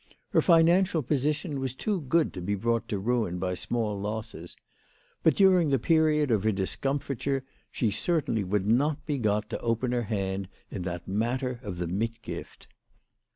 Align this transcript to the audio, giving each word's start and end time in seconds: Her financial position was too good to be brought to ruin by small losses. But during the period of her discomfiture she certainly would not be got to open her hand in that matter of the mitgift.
Her 0.29 0.41
financial 0.41 1.03
position 1.03 1.59
was 1.59 1.75
too 1.75 2.01
good 2.01 2.33
to 2.33 2.41
be 2.41 2.55
brought 2.55 2.87
to 2.89 2.97
ruin 2.97 3.37
by 3.37 3.53
small 3.53 3.99
losses. 3.99 4.55
But 5.21 5.35
during 5.35 5.69
the 5.69 5.77
period 5.77 6.31
of 6.31 6.43
her 6.43 6.51
discomfiture 6.51 7.43
she 7.71 7.91
certainly 7.91 8.43
would 8.43 8.65
not 8.65 9.05
be 9.05 9.19
got 9.19 9.47
to 9.51 9.59
open 9.59 9.91
her 9.91 10.01
hand 10.05 10.47
in 10.71 10.81
that 10.89 11.07
matter 11.07 11.59
of 11.61 11.77
the 11.77 11.85
mitgift. 11.85 12.65